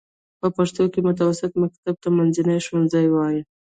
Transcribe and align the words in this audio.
په 0.39 0.47
پښتو 0.55 0.83
کې 0.93 0.99
متوسطه 1.09 1.57
مکتب 1.63 1.95
ته 2.03 2.09
منځنی 2.17 2.57
ښوونځی 2.65 3.05
وايي. 3.09 3.41